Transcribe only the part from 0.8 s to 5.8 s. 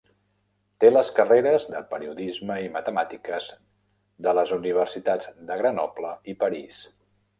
Té les carreres de periodisme i matemàtiques de les universitats de